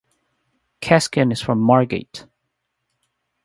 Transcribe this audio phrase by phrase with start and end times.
[0.81, 2.25] Keskin is from Margate.